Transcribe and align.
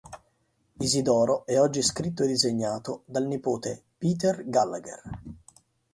Isidoro 0.79 1.45
è 1.45 1.61
oggi 1.61 1.83
scritto 1.83 2.23
e 2.23 2.27
disegnato 2.27 3.03
dal 3.05 3.27
nipote 3.27 3.83
Peter 3.99 4.49
Gallagher. 4.49 4.99